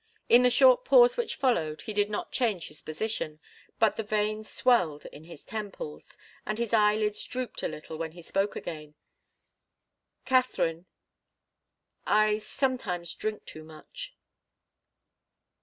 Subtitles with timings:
[0.29, 3.39] In the short pause which followed he did not change his position,
[3.77, 8.23] but the veins swelled in his temples, and his eyelids drooped a little when he
[8.23, 8.95] spoke again.
[10.25, 10.87] "Katharine
[12.07, 14.15] I sometimes drink too much."